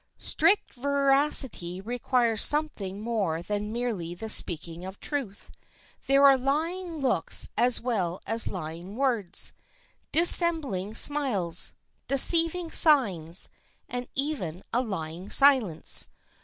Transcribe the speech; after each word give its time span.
Strict 0.17 0.73
veracity 0.73 1.79
requires 1.79 2.41
something 2.41 3.01
more 3.01 3.43
than 3.43 3.71
merely 3.71 4.15
the 4.15 4.29
speaking 4.29 4.83
of 4.83 4.99
truth. 4.99 5.51
There 6.07 6.25
are 6.25 6.39
lying 6.39 6.97
looks 7.01 7.51
as 7.55 7.79
well 7.79 8.19
as 8.25 8.47
lying 8.47 8.95
words; 8.95 9.53
dissembling 10.11 10.95
smiles, 10.95 11.75
deceiving 12.07 12.71
signs, 12.71 13.47
and 13.87 14.07
even 14.15 14.63
a 14.73 14.81
lying 14.81 15.29
silence. 15.29 16.07